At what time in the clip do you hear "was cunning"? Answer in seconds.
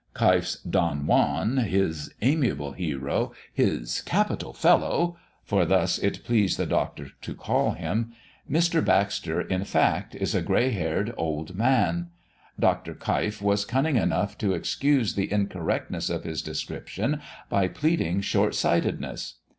13.43-13.97